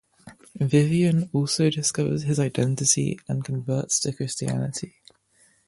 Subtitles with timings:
[0.59, 4.95] Vivien also discovers his identity and converts to Christianity.